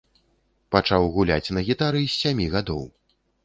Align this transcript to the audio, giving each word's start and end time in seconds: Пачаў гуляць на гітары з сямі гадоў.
Пачаў 0.75 1.05
гуляць 1.19 1.53
на 1.59 1.65
гітары 1.69 2.03
з 2.07 2.13
сямі 2.25 2.51
гадоў. 2.59 2.85